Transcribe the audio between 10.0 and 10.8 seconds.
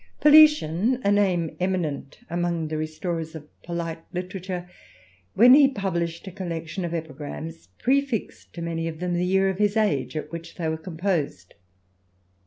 at which they were